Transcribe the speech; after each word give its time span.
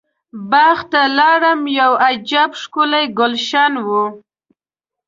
باغ 0.51 0.77
ته 0.91 1.01
لاړم 1.17 1.61
یو 1.79 1.91
عجب 2.07 2.49
ښکلی 2.61 3.05
ګلشن 3.19 3.73
و. 3.85 3.87